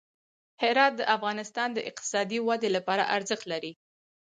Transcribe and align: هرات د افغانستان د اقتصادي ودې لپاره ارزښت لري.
هرات 0.63 0.93
د 0.97 1.01
افغانستان 1.15 1.69
د 1.73 1.79
اقتصادي 1.89 2.39
ودې 2.47 2.69
لپاره 2.77 3.03
ارزښت 3.15 3.45
لري. 3.51 3.71